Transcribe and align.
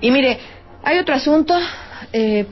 Y 0.00 0.10
mire, 0.10 0.38
hay 0.82 0.98
otro 0.98 1.14
asunto. 1.14 1.54
Eh, 2.12 2.46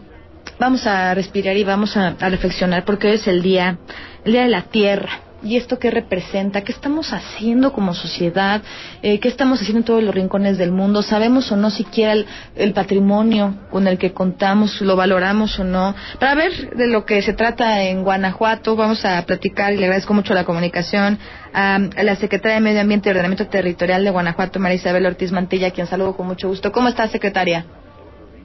vamos 0.59 0.87
a 0.87 1.15
respirar 1.15 1.57
y 1.57 1.65
vamos 1.65 1.97
a, 1.97 2.17
a 2.19 2.29
reflexionar 2.29 2.85
porque 2.85 3.09
hoy 3.09 3.15
es 3.15 3.27
el 3.27 3.43
día, 3.43 3.79
el 4.25 4.33
día 4.33 4.43
de 4.43 4.49
la 4.49 4.63
tierra 4.63 5.26
y 5.47 5.57
esto 5.57 5.79
qué 5.79 5.91
representa, 5.91 6.63
qué 6.63 6.73
estamos 6.73 7.13
haciendo 7.13 7.73
como 7.73 7.95
sociedad, 7.95 8.63
eh, 9.03 9.21
qué 9.21 9.29
estamos 9.29 9.61
haciendo 9.61 9.79
en 9.79 9.85
todos 9.85 10.03
los 10.03 10.15
rincones 10.15 10.59
del 10.59 10.73
mundo, 10.73 11.03
sabemos 11.03 11.51
o 11.53 11.57
no 11.57 11.71
siquiera 11.71 12.15
el, 12.57 12.73
patrimonio 12.73 13.55
con 13.71 13.87
el 13.87 13.97
que 13.97 14.13
contamos, 14.13 14.81
lo 14.81 14.97
valoramos 14.97 15.59
o 15.59 15.65
no. 15.65 15.95
Para 16.19 16.35
ver 16.35 16.71
de 16.71 16.89
lo 16.89 17.05
que 17.05 17.23
se 17.23 17.33
trata 17.33 17.85
en 17.85 18.03
Guanajuato, 18.03 18.75
vamos 18.75 19.05
a 19.05 19.25
platicar 19.25 19.73
y 19.73 19.77
le 19.77 19.85
agradezco 19.85 20.13
mucho 20.15 20.35
la 20.35 20.45
comunicación 20.45 21.19
a, 21.55 21.79
la 22.03 22.17
secretaria 22.17 22.57
de 22.57 22.61
Medio 22.61 22.81
Ambiente 22.81 23.09
y 23.09 23.11
Ordenamiento 23.11 23.47
Territorial 23.47 24.05
de 24.05 24.11
Guanajuato, 24.11 24.59
María 24.59 24.77
Isabel 24.77 25.07
Ortiz 25.07 25.31
Mantilla, 25.31 25.71
quien 25.71 25.87
saludo 25.87 26.17
con 26.17 26.27
mucho 26.27 26.49
gusto. 26.49 26.73
¿Cómo 26.73 26.89
está, 26.89 27.07
secretaria? 27.09 27.65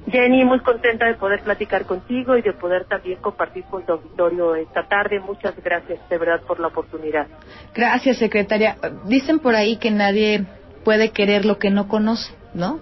Jenny, 0.07 0.43
muy 0.43 0.59
contenta 0.61 1.05
de 1.05 1.13
poder 1.13 1.41
platicar 1.41 1.85
contigo 1.85 2.35
y 2.35 2.41
de 2.41 2.53
poder 2.53 2.85
también 2.85 3.19
compartir 3.19 3.63
con 3.65 3.85
tu 3.85 3.93
auditorio 3.93 4.55
esta 4.55 4.87
tarde. 4.87 5.19
Muchas 5.19 5.53
gracias, 5.63 5.99
de 6.09 6.17
verdad, 6.17 6.41
por 6.41 6.59
la 6.59 6.67
oportunidad. 6.67 7.27
Gracias, 7.73 8.17
secretaria. 8.17 8.77
Dicen 9.05 9.39
por 9.39 9.55
ahí 9.55 9.77
que 9.77 9.91
nadie 9.91 10.45
puede 10.83 11.11
querer 11.11 11.45
lo 11.45 11.59
que 11.59 11.69
no 11.69 11.87
conoce, 11.87 12.33
¿no? 12.53 12.79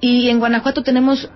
Y 0.00 0.28
en 0.28 0.38
Guanajuato 0.38 0.82
tenemos 0.82 1.30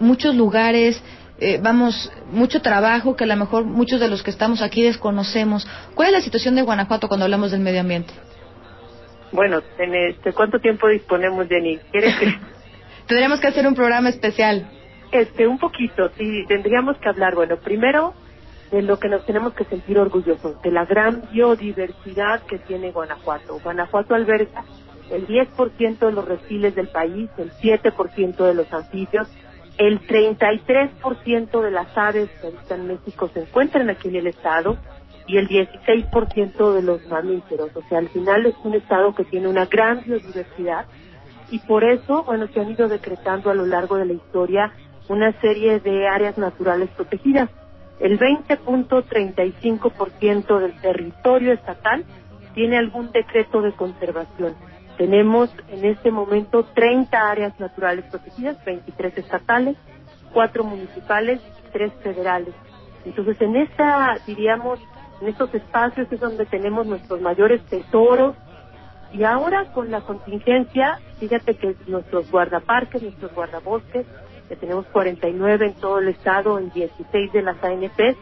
muchos 0.00 0.34
lugares, 0.34 1.02
eh, 1.40 1.58
vamos, 1.62 2.10
mucho 2.30 2.62
trabajo 2.62 3.16
que 3.16 3.24
a 3.24 3.28
lo 3.28 3.36
mejor 3.36 3.64
muchos 3.64 4.00
de 4.00 4.08
los 4.08 4.22
que 4.22 4.30
estamos 4.30 4.62
aquí 4.62 4.82
desconocemos. 4.82 5.68
¿Cuál 5.94 6.08
es 6.08 6.14
la 6.14 6.20
situación 6.20 6.54
de 6.54 6.62
Guanajuato 6.62 7.08
cuando 7.08 7.24
hablamos 7.24 7.50
del 7.50 7.60
medio 7.60 7.80
ambiente? 7.80 8.12
Bueno, 9.30 9.60
en 9.78 9.94
este, 9.94 10.32
¿cuánto 10.32 10.58
tiempo 10.58 10.88
disponemos, 10.88 11.46
Jenny? 11.48 11.78
¿Quieres 11.90 12.16
que 12.16 12.34
Tendríamos 13.08 13.40
que 13.40 13.48
hacer 13.48 13.66
un 13.66 13.74
programa 13.74 14.10
especial. 14.10 14.70
Este, 15.10 15.46
un 15.46 15.58
poquito, 15.58 16.10
sí, 16.18 16.44
tendríamos 16.46 16.98
que 16.98 17.08
hablar, 17.08 17.34
bueno, 17.34 17.56
primero 17.56 18.12
de 18.70 18.82
lo 18.82 18.98
que 18.98 19.08
nos 19.08 19.24
tenemos 19.24 19.54
que 19.54 19.64
sentir 19.64 19.98
orgullosos, 19.98 20.60
de 20.60 20.70
la 20.70 20.84
gran 20.84 21.22
biodiversidad 21.32 22.42
que 22.42 22.58
tiene 22.58 22.92
Guanajuato. 22.92 23.58
Guanajuato 23.64 24.14
alberga 24.14 24.62
el 25.10 25.26
10% 25.26 25.98
de 25.98 26.12
los 26.12 26.26
reptiles 26.26 26.74
del 26.74 26.88
país, 26.88 27.30
el 27.38 27.50
7% 27.52 28.36
de 28.36 28.54
los 28.54 28.70
anfibios, 28.70 29.26
el 29.78 30.00
33% 30.06 31.62
de 31.62 31.70
las 31.70 31.96
aves 31.96 32.28
que 32.42 32.48
habitan 32.48 32.80
en 32.80 32.88
México 32.88 33.30
se 33.32 33.40
encuentran 33.40 33.88
aquí 33.88 34.08
en 34.08 34.16
el 34.16 34.26
estado 34.26 34.76
y 35.26 35.38
el 35.38 35.48
16% 35.48 36.74
de 36.74 36.82
los 36.82 37.06
mamíferos. 37.06 37.70
O 37.74 37.82
sea, 37.88 37.98
al 37.98 38.08
final 38.10 38.44
es 38.44 38.54
un 38.64 38.74
estado 38.74 39.14
que 39.14 39.24
tiene 39.24 39.48
una 39.48 39.64
gran 39.64 40.02
biodiversidad 40.04 40.84
y 41.50 41.58
por 41.60 41.84
eso, 41.84 42.24
bueno, 42.24 42.48
se 42.48 42.60
han 42.60 42.70
ido 42.70 42.88
decretando 42.88 43.50
a 43.50 43.54
lo 43.54 43.64
largo 43.66 43.96
de 43.96 44.04
la 44.06 44.12
historia 44.12 44.72
una 45.08 45.32
serie 45.40 45.80
de 45.80 46.06
áreas 46.06 46.36
naturales 46.36 46.90
protegidas. 46.90 47.48
El 48.00 48.18
20.35% 48.18 50.58
del 50.60 50.78
territorio 50.80 51.52
estatal 51.52 52.04
tiene 52.54 52.78
algún 52.78 53.10
decreto 53.10 53.60
de 53.62 53.72
conservación. 53.72 54.54
Tenemos 54.96 55.52
en 55.70 55.84
este 55.84 56.10
momento 56.10 56.64
30 56.64 57.30
áreas 57.30 57.58
naturales 57.58 58.04
protegidas, 58.10 58.64
23 58.64 59.18
estatales, 59.18 59.76
4 60.32 60.64
municipales 60.64 61.40
y 61.40 61.72
3 61.72 61.92
federales. 62.02 62.54
Entonces, 63.04 63.40
en 63.40 63.56
esta, 63.56 64.18
diríamos, 64.26 64.80
en 65.20 65.28
estos 65.28 65.54
espacios 65.54 66.10
es 66.10 66.20
donde 66.20 66.46
tenemos 66.46 66.86
nuestros 66.86 67.20
mayores 67.20 67.62
tesoros, 67.66 68.34
y 69.12 69.24
ahora 69.24 69.72
con 69.72 69.90
la 69.90 70.00
contingencia, 70.02 70.98
fíjate 71.18 71.54
que 71.56 71.74
nuestros 71.86 72.30
guardaparques, 72.30 73.02
nuestros 73.02 73.34
guardabosques, 73.34 74.06
que 74.48 74.56
tenemos 74.56 74.86
49 74.86 75.66
en 75.66 75.74
todo 75.74 75.98
el 75.98 76.08
estado, 76.08 76.58
en 76.58 76.70
16 76.70 77.32
de 77.32 77.42
las 77.42 77.62
ANP, 77.62 78.16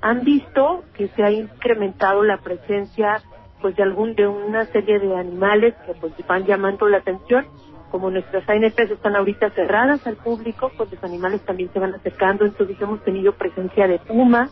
han 0.00 0.24
visto 0.24 0.84
que 0.94 1.08
se 1.08 1.22
ha 1.22 1.30
incrementado 1.30 2.22
la 2.22 2.38
presencia 2.38 3.22
pues 3.60 3.74
de 3.76 3.82
algún 3.82 4.14
de 4.14 4.26
una 4.26 4.66
serie 4.66 4.98
de 5.00 5.16
animales 5.16 5.74
que 5.86 5.94
pues 5.94 6.12
van 6.26 6.44
llamando 6.44 6.88
la 6.88 6.98
atención. 6.98 7.46
Como 7.90 8.10
nuestras 8.10 8.46
ANPs 8.48 8.90
están 8.90 9.16
ahorita 9.16 9.50
cerradas 9.50 10.06
al 10.06 10.16
público, 10.16 10.70
pues 10.76 10.92
los 10.92 11.02
animales 11.02 11.40
también 11.42 11.72
se 11.72 11.78
van 11.78 11.94
acercando, 11.94 12.44
entonces 12.44 12.76
hemos 12.80 13.02
tenido 13.02 13.32
presencia 13.32 13.88
de 13.88 13.98
puma, 13.98 14.50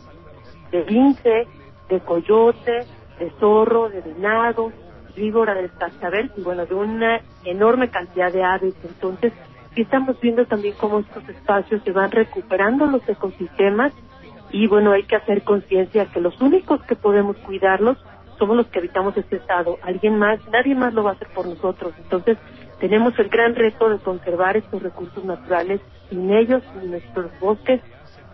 de 0.71 0.85
lince, 0.87 1.47
de 1.91 2.01
coyote, 2.01 2.87
de 3.19 3.31
zorro, 3.39 3.91
de 3.91 4.01
venado, 4.01 4.73
víbora 5.17 5.55
del 5.55 5.73
cascabel 5.73 6.31
y 6.37 6.43
bueno, 6.43 6.67
de 6.67 6.75
una 6.75 7.21
enorme 7.45 7.91
cantidad 7.91 8.33
de 8.33 8.45
aves. 8.45 8.75
Entonces, 8.85 9.33
estamos 9.75 10.21
viendo 10.21 10.47
también 10.47 10.75
cómo 10.79 11.01
estos 11.01 11.29
espacios 11.29 11.83
se 11.83 11.93
van 11.93 12.11
recuperando 12.11 12.87
los 12.87 13.07
ecosistemas 13.09 13.93
y 14.51 14.67
bueno, 14.69 14.93
hay 14.93 15.03
que 15.03 15.17
hacer 15.17 15.43
conciencia 15.43 16.07
que 16.07 16.21
los 16.21 16.41
únicos 16.41 16.81
que 16.83 16.95
podemos 16.95 17.37
cuidarlos 17.39 17.99
somos 18.39 18.57
los 18.57 18.67
que 18.69 18.79
habitamos 18.79 19.17
este 19.17 19.37
estado. 19.37 19.79
Alguien 19.83 20.19
más, 20.19 20.39
nadie 20.53 20.75
más 20.75 20.95
lo 20.95 21.03
va 21.03 21.11
a 21.11 21.15
hacer 21.15 21.29
por 21.35 21.47
nosotros. 21.47 21.95
Entonces, 21.99 22.39
tenemos 22.79 23.19
el 23.19 23.29
gran 23.29 23.55
reto 23.55 23.89
de 23.89 23.99
conservar 23.99 24.57
estos 24.57 24.83
recursos 24.83 25.25
naturales. 25.25 25.81
Sin 26.11 26.31
ellos, 26.31 26.63
sin 26.73 26.91
nuestros 26.91 27.31
bosques, 27.41 27.81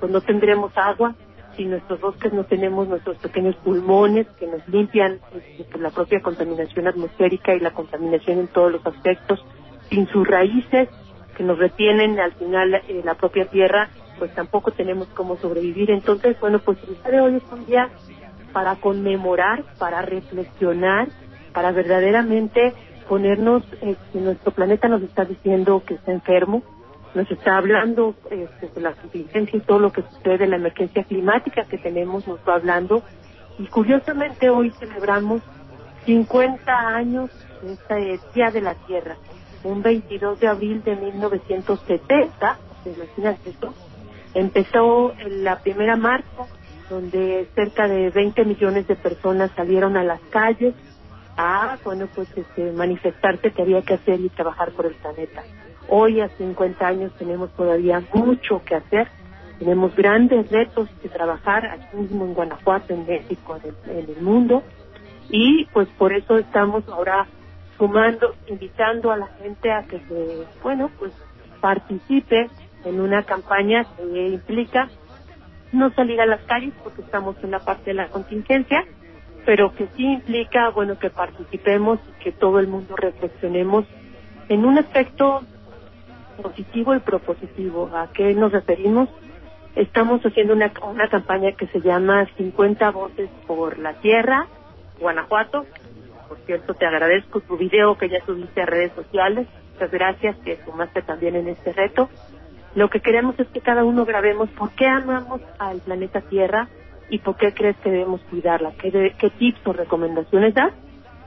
pues 0.00 0.12
no 0.12 0.20
tendremos 0.20 0.72
agua, 0.76 1.14
si 1.56 1.64
nuestros 1.64 2.00
bosques 2.00 2.32
no 2.32 2.44
tenemos 2.44 2.88
nuestros 2.88 3.16
pequeños 3.18 3.56
pulmones 3.56 4.26
que 4.38 4.46
nos 4.46 4.66
limpian 4.68 5.18
este, 5.58 5.78
la 5.78 5.90
propia 5.90 6.20
contaminación 6.20 6.86
atmosférica 6.86 7.54
y 7.54 7.60
la 7.60 7.72
contaminación 7.72 8.38
en 8.38 8.48
todos 8.48 8.72
los 8.72 8.86
aspectos, 8.86 9.44
sin 9.90 10.06
sus 10.08 10.26
raíces 10.26 10.88
que 11.36 11.44
nos 11.44 11.58
retienen 11.58 12.18
al 12.20 12.32
final 12.32 12.74
eh, 12.74 13.02
la 13.04 13.14
propia 13.14 13.46
tierra, 13.46 13.88
pues 14.18 14.34
tampoco 14.34 14.70
tenemos 14.70 15.08
cómo 15.08 15.36
sobrevivir. 15.36 15.90
Entonces, 15.90 16.38
bueno, 16.40 16.58
pues 16.58 16.78
el 16.86 16.94
día 17.02 17.10
de 17.10 17.20
hoy 17.20 17.36
es 17.36 17.52
un 17.52 17.66
día 17.66 17.88
para 18.52 18.76
conmemorar, 18.76 19.64
para 19.78 20.02
reflexionar, 20.02 21.08
para 21.52 21.72
verdaderamente 21.72 22.74
ponernos, 23.08 23.62
eh, 23.80 23.96
que 24.12 24.20
nuestro 24.20 24.52
planeta 24.52 24.88
nos 24.88 25.02
está 25.02 25.24
diciendo 25.24 25.82
que 25.86 25.94
está 25.94 26.12
enfermo, 26.12 26.62
nos 27.14 27.30
está 27.30 27.58
hablando 27.58 28.14
este, 28.30 28.68
de 28.74 28.80
la 28.80 28.92
contingencia 28.92 29.56
y 29.56 29.60
todo 29.60 29.78
lo 29.78 29.92
que 29.92 30.02
sucede, 30.02 30.46
la 30.46 30.56
emergencia 30.56 31.04
climática 31.04 31.64
que 31.64 31.78
tenemos, 31.78 32.26
nos 32.26 32.40
va 32.48 32.54
hablando. 32.54 33.02
Y 33.58 33.66
curiosamente 33.66 34.48
hoy 34.48 34.70
celebramos 34.78 35.42
50 36.06 36.72
años 36.72 37.30
de 37.62 37.74
este 37.74 38.20
Día 38.34 38.50
de 38.50 38.60
la 38.60 38.74
Tierra, 38.86 39.16
un 39.62 39.82
22 39.82 40.40
de 40.40 40.48
abril 40.48 40.82
de 40.82 40.96
1970, 40.96 42.58
imagínate 42.86 43.50
esto, 43.50 43.74
empezó 44.34 45.14
la 45.28 45.60
primera 45.60 45.96
marcha 45.96 46.46
donde 46.90 47.48
cerca 47.54 47.86
de 47.86 48.10
20 48.10 48.44
millones 48.44 48.86
de 48.86 48.96
personas 48.96 49.50
salieron 49.54 49.96
a 49.96 50.04
las 50.04 50.20
calles 50.30 50.74
a, 51.36 51.78
bueno, 51.84 52.08
pues 52.14 52.28
este, 52.36 52.72
manifestarse 52.72 53.50
que 53.52 53.62
había 53.62 53.82
que 53.82 53.94
hacer 53.94 54.20
y 54.20 54.28
trabajar 54.28 54.72
por 54.72 54.86
el 54.86 54.94
planeta. 54.94 55.42
Hoy 55.88 56.20
a 56.20 56.28
50 56.28 56.86
años 56.86 57.12
tenemos 57.18 57.50
todavía 57.50 58.02
mucho 58.14 58.62
que 58.64 58.76
hacer, 58.76 59.08
tenemos 59.58 59.94
grandes 59.94 60.50
retos 60.50 60.88
que 61.00 61.08
trabajar 61.08 61.66
aquí 61.66 61.96
mismo 61.96 62.24
en 62.24 62.34
Guanajuato, 62.34 62.94
en 62.94 63.06
México, 63.06 63.58
en 63.86 63.96
el, 63.96 64.22
mundo. 64.22 64.62
Y 65.28 65.66
pues 65.66 65.88
por 65.98 66.12
eso 66.12 66.38
estamos 66.38 66.88
ahora 66.88 67.26
sumando, 67.78 68.34
invitando 68.48 69.10
a 69.10 69.16
la 69.16 69.28
gente 69.40 69.70
a 69.70 69.82
que 69.84 69.98
se, 70.00 70.46
bueno, 70.62 70.90
pues 70.98 71.12
participe 71.60 72.48
en 72.84 73.00
una 73.00 73.22
campaña 73.22 73.84
que 73.96 74.28
implica 74.28 74.88
no 75.72 75.90
salir 75.94 76.20
a 76.20 76.26
las 76.26 76.40
calles 76.42 76.74
porque 76.82 77.02
estamos 77.02 77.36
en 77.42 77.52
la 77.52 77.60
parte 77.60 77.90
de 77.90 77.94
la 77.94 78.08
contingencia, 78.08 78.84
pero 79.46 79.74
que 79.74 79.86
sí 79.96 80.04
implica, 80.04 80.70
bueno, 80.70 80.98
que 80.98 81.10
participemos 81.10 81.98
y 82.08 82.24
que 82.24 82.32
todo 82.32 82.58
el 82.58 82.68
mundo 82.68 82.94
reflexionemos 82.96 83.86
en 84.48 84.64
un 84.64 84.78
aspecto 84.78 85.42
positivo 86.32 86.94
y 86.94 87.00
propositivo. 87.00 87.90
¿A 87.94 88.08
qué 88.12 88.34
nos 88.34 88.52
referimos? 88.52 89.08
Estamos 89.74 90.20
haciendo 90.22 90.54
una, 90.54 90.72
una 90.82 91.08
campaña 91.08 91.52
que 91.52 91.66
se 91.68 91.80
llama 91.80 92.26
50 92.36 92.90
voces 92.90 93.30
por 93.46 93.78
la 93.78 93.94
tierra, 93.94 94.46
Guanajuato. 95.00 95.64
Por 96.28 96.38
cierto, 96.46 96.74
te 96.74 96.86
agradezco 96.86 97.40
tu 97.40 97.56
video 97.56 97.96
que 97.96 98.08
ya 98.08 98.24
subiste 98.24 98.62
a 98.62 98.66
redes 98.66 98.92
sociales. 98.92 99.46
Muchas 99.72 99.90
gracias 99.90 100.36
que 100.44 100.58
sumaste 100.64 101.02
también 101.02 101.36
en 101.36 101.48
este 101.48 101.72
reto. 101.72 102.08
Lo 102.74 102.88
que 102.88 103.00
queremos 103.00 103.38
es 103.38 103.48
que 103.48 103.60
cada 103.60 103.84
uno 103.84 104.04
grabemos 104.04 104.48
por 104.50 104.70
qué 104.70 104.86
amamos 104.86 105.40
al 105.58 105.80
planeta 105.80 106.20
Tierra 106.22 106.68
y 107.10 107.18
por 107.18 107.36
qué 107.36 107.52
crees 107.52 107.76
que 107.78 107.90
debemos 107.90 108.22
cuidarla, 108.30 108.72
qué, 108.78 109.14
qué 109.18 109.30
tips 109.30 109.66
o 109.66 109.72
recomendaciones 109.72 110.54
das 110.54 110.72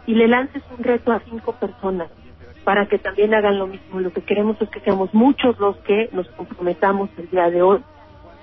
y 0.08 0.16
le 0.16 0.28
lances 0.28 0.64
un 0.76 0.84
reto 0.84 1.12
a 1.12 1.20
cinco 1.20 1.54
personas 1.54 2.10
para 2.66 2.88
que 2.88 2.98
también 2.98 3.34
hagan 3.34 3.60
lo 3.60 3.68
mismo. 3.68 4.02
Lo 4.02 4.12
que 4.12 4.22
queremos 4.22 4.60
es 4.62 4.68
que 4.70 4.82
seamos 4.82 5.14
muchos 5.14 5.58
los 5.60 5.78
que 5.78 6.10
nos 6.12 6.28
comprometamos 6.30 7.10
el 7.18 7.30
día 7.30 7.50
de 7.50 7.62
hoy 7.62 7.80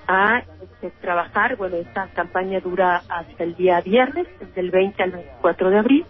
a 0.07 0.43
este, 0.61 0.91
trabajar. 1.01 1.57
Bueno, 1.57 1.75
esta 1.75 2.07
campaña 2.13 2.61
dura 2.61 3.03
hasta 3.09 3.43
el 3.43 3.55
día 3.55 3.81
viernes, 3.81 4.25
desde 4.39 4.61
el 4.61 4.71
20 4.71 5.03
al 5.03 5.11
24 5.11 5.69
de 5.69 5.77
abril, 5.77 6.05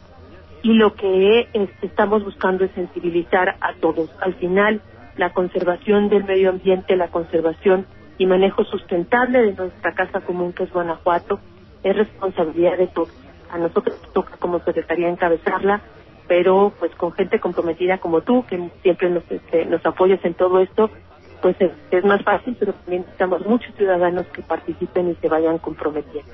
y 0.62 0.74
lo 0.74 0.94
que 0.94 1.50
este, 1.54 1.88
estamos 1.88 2.24
buscando 2.24 2.63
es 2.63 2.71
sensibilizar 2.71 3.56
a 3.60 3.74
todos. 3.81 4.10
Al 4.21 4.36
final, 4.36 4.80
la 5.18 5.33
conservación 5.33 6.10
del 6.10 6.24
medio 6.24 6.51
ambiente, 6.51 6.95
la 6.95 7.07
conservación 7.07 7.88
y 8.19 8.27
manejo 8.27 8.63
sustentable 8.63 9.42
de 9.42 9.54
nuestra 9.54 9.95
casa 9.95 10.21
común 10.21 10.54
que 10.54 10.63
es 10.63 10.71
Guanajuato 10.71 11.39
es 11.83 11.95
responsabilidad 11.95 12.77
de 12.77 12.88
todos. 12.88 13.12
A 13.51 13.57
nosotros 13.57 14.00
nos 14.01 14.13
toca 14.13 14.38
como 14.38 14.60
secretaría 14.60 15.10
encabezarla, 15.10 15.81
pero 16.28 16.74
pues 16.80 16.94
con 16.96 17.12
gente 17.14 17.40
comprometida 17.40 17.98
como 18.00 18.22
tú, 18.22 18.46
que 18.48 18.70
siempre 18.81 19.10
nos, 19.10 19.24
este, 19.30 19.66
nos 19.66 19.86
apoyas 19.86 20.24
en 20.24 20.34
todo 20.34 20.60
esto, 20.60 20.90
pues 21.42 21.56
es, 21.60 21.72
es 21.92 22.06
más 22.06 22.24
fácil, 22.24 22.56
pero 22.60 22.74
también 22.74 23.02
necesitamos 23.02 23.46
muchos 23.46 23.75
ciudadanos 23.75 24.25
que 24.28 24.42
participen 24.42 25.10
y 25.12 25.16
se 25.16 25.28
vayan 25.28 25.58
comprometiendo. 25.58 26.31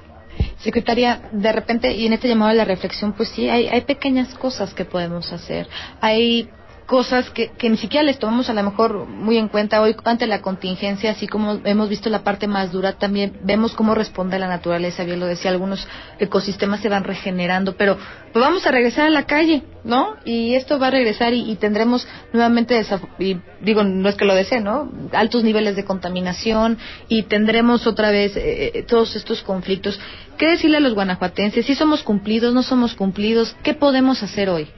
Secretaria, 0.57 1.29
de 1.31 1.51
repente, 1.51 1.91
y 1.91 2.05
en 2.05 2.13
este 2.13 2.27
llamado 2.27 2.51
a 2.51 2.53
la 2.53 2.65
reflexión, 2.65 3.13
pues 3.13 3.29
sí, 3.29 3.49
hay, 3.49 3.67
hay 3.67 3.81
pequeñas 3.81 4.33
cosas 4.35 4.73
que 4.73 4.85
podemos 4.85 5.31
hacer. 5.33 5.67
Hay 5.99 6.49
cosas 6.89 7.29
que, 7.29 7.51
que, 7.55 7.69
ni 7.69 7.77
siquiera 7.77 8.03
les 8.03 8.17
tomamos 8.17 8.49
a 8.49 8.53
lo 8.53 8.63
mejor 8.63 9.05
muy 9.05 9.37
en 9.37 9.47
cuenta 9.47 9.79
hoy 9.79 9.95
ante 10.05 10.25
la 10.25 10.41
contingencia, 10.41 11.11
así 11.11 11.27
como 11.27 11.61
hemos 11.63 11.87
visto 11.87 12.09
la 12.09 12.23
parte 12.23 12.47
más 12.47 12.71
dura, 12.71 12.93
también 12.93 13.37
vemos 13.43 13.75
cómo 13.75 13.93
responde 13.93 14.39
la 14.39 14.47
naturaleza, 14.47 15.03
bien 15.03 15.19
lo 15.19 15.27
decía, 15.27 15.51
algunos 15.51 15.87
ecosistemas 16.17 16.79
se 16.79 16.89
van 16.89 17.03
regenerando, 17.03 17.77
pero 17.77 17.95
pues 18.33 18.43
vamos 18.43 18.65
a 18.65 18.71
regresar 18.71 19.05
a 19.05 19.11
la 19.11 19.27
calle, 19.27 19.61
¿no? 19.83 20.15
Y 20.25 20.55
esto 20.55 20.79
va 20.79 20.87
a 20.87 20.89
regresar 20.89 21.31
y, 21.35 21.55
tendremos 21.57 22.07
nuevamente, 22.33 22.83
y 23.19 23.37
digo, 23.61 23.83
no 23.83 24.09
es 24.09 24.15
que 24.15 24.25
lo 24.25 24.33
desee, 24.33 24.59
¿no? 24.59 24.91
Altos 25.11 25.43
niveles 25.43 25.75
de 25.75 25.85
contaminación 25.85 26.79
y 27.07 27.23
tendremos 27.23 27.85
otra 27.85 28.09
vez 28.09 28.35
eh, 28.35 28.71
eh 28.73 28.83
todos 28.83 29.15
estos 29.15 29.43
conflictos. 29.43 29.99
¿Qué 30.39 30.47
decirle 30.47 30.77
a 30.77 30.79
los 30.79 30.95
guanajuatenses? 30.95 31.67
¿Si 31.67 31.75
somos 31.75 32.01
cumplidos, 32.01 32.51
no 32.55 32.63
somos 32.63 32.95
cumplidos? 32.95 33.55
¿Qué 33.61 33.75
podemos 33.75 34.23
hacer 34.23 34.49
hoy? 34.49 34.69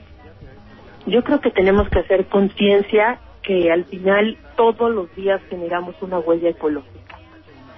Yo 1.06 1.24
creo 1.24 1.40
que 1.40 1.50
tenemos 1.50 1.88
que 1.88 1.98
hacer 1.98 2.26
conciencia 2.26 3.18
que 3.42 3.72
al 3.72 3.84
final 3.84 4.38
todos 4.56 4.90
los 4.92 5.14
días 5.16 5.40
generamos 5.50 6.00
una 6.00 6.18
huella 6.20 6.50
ecológica. 6.50 7.18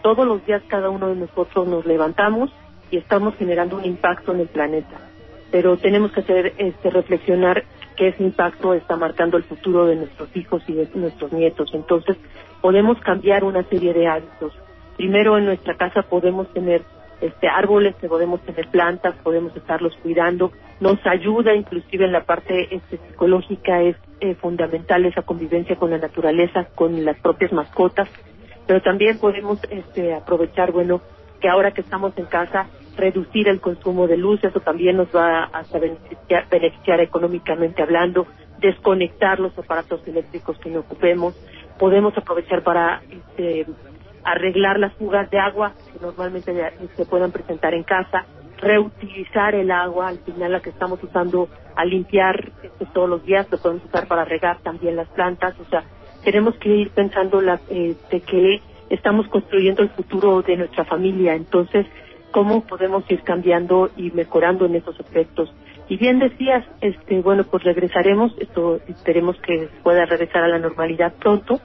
Todos 0.03 0.27
los 0.27 0.45
días 0.45 0.63
cada 0.69 0.91
uno 0.91 1.09
de 1.09 1.17
nosotros 1.17 1.67
nos 1.67 1.87
levantamos 1.87 2.53
y 2.91 2.99
estamos 2.99 3.35
generando 3.37 3.77
un 3.77 3.85
impacto 3.87 4.33
en 4.35 4.41
el 4.41 4.49
planeta. 4.49 5.01
Pero 5.51 5.79
tenemos 5.79 6.13
que 6.13 6.21
hacer 6.21 6.53
este 6.59 6.91
reflexionar 6.91 7.65
que 7.97 8.09
ese 8.09 8.23
impacto 8.23 8.75
está 8.75 8.97
marcando 8.97 9.37
el 9.37 9.45
futuro 9.45 9.87
de 9.87 9.97
nuestros 9.97 10.29
hijos 10.37 10.63
y 10.69 10.75
de 10.75 10.89
nuestros 10.95 11.33
nietos. 11.33 11.71
Entonces, 11.73 12.17
podemos 12.61 12.99
cambiar 13.01 13.45
una 13.45 13.63
serie 13.65 13.95
de 13.95 14.07
hábitos. 14.07 14.53
Primero, 14.97 15.39
en 15.39 15.47
nuestra 15.47 15.77
casa 15.77 16.03
podemos 16.03 16.53
tener 16.53 16.83
este 17.27 17.49
árboles, 17.49 17.95
que 17.97 18.09
podemos 18.09 18.41
tener 18.43 18.69
plantas, 18.69 19.15
podemos 19.23 19.57
estarlos 19.57 19.97
cuidando, 20.03 20.53
nos 20.81 20.99
ayuda 21.07 21.55
inclusive 21.55 22.05
en 22.05 22.13
la 22.13 22.25
parte 22.25 22.75
este, 22.75 22.99
psicológica, 22.99 23.83
es 23.83 23.97
eh, 24.21 24.35
fundamental 24.35 25.05
esa 25.05 25.23
convivencia 25.23 25.77
con 25.77 25.91
la 25.91 25.99
naturaleza, 25.99 26.67
con 26.75 27.05
las 27.05 27.19
propias 27.21 27.53
mascotas, 27.53 28.09
pero 28.67 28.83
también 28.83 29.19
podemos 29.19 29.59
este, 29.71 30.15
aprovechar, 30.15 30.73
bueno, 30.73 31.01
que 31.41 31.49
ahora 31.49 31.73
que 31.73 31.81
estamos 31.83 32.17
en 32.17 32.27
casa, 32.27 32.67
reducir 32.97 33.49
el 33.49 33.61
consumo 33.61 34.07
de 34.07 34.17
luz, 34.17 34.43
eso 34.45 34.61
también 34.61 34.97
nos 34.97 35.09
va 35.09 35.45
a 35.45 35.65
beneficiar, 35.79 36.49
beneficiar 36.49 37.01
económicamente 37.01 37.83
hablando, 37.83 38.27
desconectar 38.61 39.41
los 39.41 39.57
aparatos 39.59 40.01
eléctricos 40.07 40.59
que 40.59 40.71
no 40.71 40.81
ocupemos, 40.81 41.35
podemos 41.79 42.17
aprovechar 42.17 42.63
para 42.63 43.03
este, 43.11 43.67
arreglar 44.25 44.79
las 44.79 44.93
fugas 44.95 45.31
de 45.31 45.39
agua 45.39 45.73
que 45.93 46.01
normalmente 46.01 46.53
se 46.97 47.05
puedan 47.07 47.31
presentar 47.31 47.75
en 47.75 47.83
casa, 47.83 48.25
reutilizar 48.59 49.55
el 49.55 49.71
agua, 49.71 50.09
al 50.09 50.19
final 50.19 50.53
la 50.53 50.61
que 50.61 50.71
estamos 50.71 51.03
usando 51.03 51.49
a 51.77 51.85
limpiar 51.85 52.51
este, 52.63 52.87
todos 52.87 53.09
los 53.09 53.25
días, 53.25 53.47
lo 53.51 53.59
podemos 53.59 53.85
usar 53.85 54.07
para 54.07 54.25
regar 54.25 54.59
también 54.61 54.97
las 54.97 55.09
plantas, 55.09 55.55
o 55.61 55.65
sea, 55.67 55.85
tenemos 56.25 56.55
que 56.57 56.71
ir 56.71 56.91
pensando 56.91 57.41
la, 57.41 57.61
eh, 57.69 57.95
de 58.11 58.21
que 58.21 58.63
estamos 58.91 59.29
construyendo 59.29 59.83
el 59.83 59.91
futuro 59.91 60.43
de 60.43 60.57
nuestra 60.57 60.85
familia, 60.85 61.35
entonces, 61.35 61.87
¿cómo 62.31 62.65
podemos 62.65 63.05
ir 63.11 63.23
cambiando 63.23 63.91
y 63.97 64.11
mejorando 64.13 64.67
en 64.67 64.77
esos 64.77 64.99
aspectos? 64.99 65.53
Y 65.89 65.99
bien 65.99 66.19
decías, 66.19 66.65
este, 66.81 67.21
bueno, 67.21 67.45
pues 67.45 67.63
regresaremos, 67.63 68.35
esto 68.39 68.81
esperemos 68.89 69.37
que 69.41 69.69
pueda 69.83 70.07
regresar 70.07 70.43
a 70.45 70.49
la 70.49 70.59
normalidad 70.59 71.13
pronto, 71.21 71.61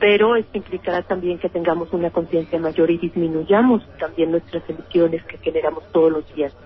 pero 0.00 0.34
esto 0.34 0.56
implicará 0.56 1.02
también 1.02 1.38
que 1.38 1.50
tengamos 1.50 1.92
una 1.92 2.10
conciencia 2.10 2.58
mayor 2.58 2.90
y 2.90 2.96
disminuyamos 2.96 3.86
también 3.98 4.30
nuestras 4.30 4.68
emisiones 4.68 5.22
que 5.24 5.36
generamos 5.36 5.84
todos 5.92 6.10
los 6.10 6.34
días. 6.34 6.56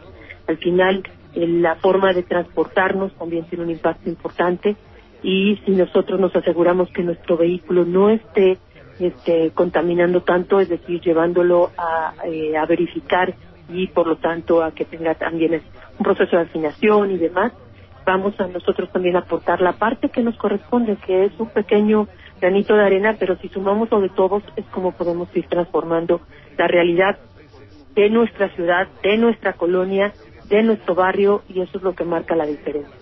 Al 0.46 0.56
final, 0.58 1.02
la 1.34 1.74
forma 1.74 2.12
de 2.12 2.22
transportarnos 2.22 3.12
también 3.14 3.44
tiene 3.46 3.64
un 3.64 3.70
impacto 3.70 4.08
importante 4.08 4.76
y 5.22 5.56
si 5.66 5.72
nosotros 5.72 6.20
nos 6.20 6.34
aseguramos 6.36 6.90
que 6.90 7.02
nuestro 7.02 7.36
vehículo 7.36 7.84
no 7.84 8.08
esté 8.08 8.56
este, 9.00 9.50
contaminando 9.50 10.22
tanto, 10.22 10.60
es 10.60 10.68
decir, 10.68 11.00
llevándolo 11.00 11.72
a, 11.76 12.14
eh, 12.24 12.56
a 12.56 12.64
verificar 12.66 13.34
y 13.68 13.88
por 13.88 14.06
lo 14.06 14.16
tanto 14.16 14.62
a 14.62 14.72
que 14.72 14.84
tenga 14.84 15.16
también 15.16 15.60
un 15.98 16.04
proceso 16.04 16.36
de 16.36 16.42
afinación 16.42 17.10
y 17.10 17.18
demás, 17.18 17.52
vamos 18.04 18.38
a 18.38 18.46
nosotros 18.46 18.90
también 18.92 19.16
aportar 19.16 19.60
la 19.60 19.72
parte 19.72 20.10
que 20.10 20.22
nos 20.22 20.36
corresponde, 20.36 20.96
que 20.96 21.26
es 21.26 21.32
un 21.38 21.48
pequeño 21.50 22.08
granito 22.40 22.74
de 22.74 22.84
arena, 22.84 23.16
pero 23.18 23.36
si 23.38 23.48
sumamos 23.48 23.88
sobre 23.88 24.10
todos 24.10 24.42
es 24.56 24.64
como 24.66 24.92
podemos 24.92 25.28
ir 25.34 25.46
transformando 25.48 26.20
la 26.58 26.68
realidad 26.68 27.18
de 27.94 28.10
nuestra 28.10 28.54
ciudad, 28.54 28.88
de 29.02 29.16
nuestra 29.16 29.54
colonia, 29.54 30.12
de 30.48 30.62
nuestro 30.62 30.94
barrio 30.94 31.42
y 31.48 31.60
eso 31.60 31.78
es 31.78 31.84
lo 31.84 31.94
que 31.94 32.04
marca 32.04 32.34
la 32.34 32.46
diferencia. 32.46 32.94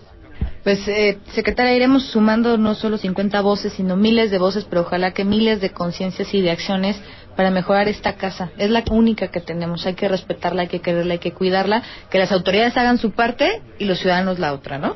Pues, 0.63 0.87
eh, 0.87 1.19
secretaria, 1.33 1.75
iremos 1.75 2.05
sumando 2.11 2.57
no 2.57 2.73
solo 2.73 2.97
50 2.97 3.41
voces, 3.41 3.73
sino 3.73 3.97
miles 3.97 4.31
de 4.31 4.39
voces, 4.39 4.63
pero 4.63 4.81
ojalá 4.81 5.11
que 5.11 5.25
miles 5.25 5.59
de 5.59 5.71
conciencias 5.71 6.33
y 6.33 6.41
de 6.41 6.51
acciones 6.51 7.01
para 7.35 7.51
mejorar 7.51 7.87
esta 7.87 8.15
casa. 8.15 8.51
Es 8.57 8.69
la 8.69 8.83
única 8.91 9.29
que 9.29 9.41
tenemos, 9.41 9.85
hay 9.85 9.95
que 9.95 10.07
respetarla, 10.07 10.63
hay 10.63 10.67
que 10.67 10.81
quererla, 10.81 11.13
hay 11.13 11.19
que 11.19 11.31
cuidarla, 11.31 11.81
que 12.09 12.19
las 12.19 12.31
autoridades 12.31 12.77
hagan 12.77 12.97
su 12.97 13.11
parte 13.11 13.61
y 13.79 13.85
los 13.85 13.99
ciudadanos 13.99 14.39
la 14.39 14.53
otra, 14.53 14.77
¿no? 14.77 14.95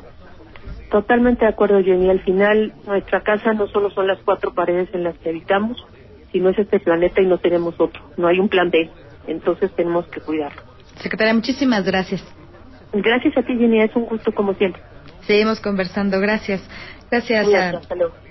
Totalmente 0.90 1.44
de 1.44 1.50
acuerdo, 1.50 1.82
Jenny. 1.82 2.08
Al 2.08 2.20
final, 2.20 2.72
nuestra 2.86 3.20
casa 3.22 3.52
no 3.52 3.66
solo 3.68 3.90
son 3.90 4.06
las 4.06 4.18
cuatro 4.24 4.54
paredes 4.54 4.88
en 4.94 5.04
las 5.04 5.18
que 5.18 5.28
habitamos, 5.28 5.84
sino 6.32 6.48
es 6.50 6.58
este 6.58 6.80
planeta 6.80 7.20
y 7.20 7.26
no 7.26 7.38
tenemos 7.38 7.74
otro. 7.78 8.02
No 8.16 8.26
hay 8.26 8.38
un 8.38 8.48
plan 8.48 8.70
B. 8.70 8.90
Entonces 9.26 9.70
tenemos 9.72 10.06
que 10.06 10.20
cuidarlo. 10.20 10.62
Secretaria, 10.96 11.34
muchísimas 11.34 11.84
gracias. 11.84 12.24
Gracias 12.92 13.36
a 13.36 13.42
ti, 13.42 13.56
Jenny. 13.58 13.82
Es 13.82 13.94
un 13.94 14.06
gusto 14.06 14.32
como 14.32 14.54
siempre. 14.54 14.82
Seguimos 15.28 15.60
conversando. 15.60 16.18
Gracias. 16.20 16.62
Gracias 17.10 17.46
a 17.54 17.80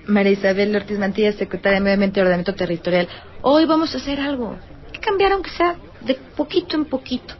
María 0.06 0.32
Isabel 0.32 0.74
Ortiz 0.74 0.98
Mantilla, 0.98 1.32
secretaria 1.32 1.78
de 1.78 1.80
Medio 1.80 1.94
Ambiente 1.94 2.18
y 2.18 2.22
Ordenamiento 2.22 2.54
Territorial. 2.54 3.08
Hoy 3.40 3.64
vamos 3.66 3.94
a 3.94 3.98
hacer 3.98 4.20
algo. 4.20 4.56
Que 4.92 4.98
cambiar 5.00 5.32
aunque 5.32 5.50
sea 5.50 5.76
de 6.00 6.14
poquito 6.36 6.76
en 6.76 6.84
poquito. 6.84 7.34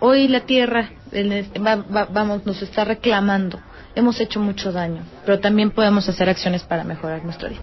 Hoy 0.00 0.28
la 0.28 0.40
Tierra 0.40 0.90
este, 1.12 1.58
vamos, 1.58 2.44
nos 2.44 2.60
está 2.60 2.84
reclamando 2.84 3.60
hemos 3.96 4.20
hecho 4.20 4.38
mucho 4.38 4.70
daño, 4.72 5.02
pero 5.24 5.40
también 5.40 5.70
podemos 5.70 6.06
hacer 6.08 6.28
acciones 6.28 6.62
para 6.62 6.84
mejorar 6.84 7.24
nuestro 7.24 7.48
día. 7.48 7.54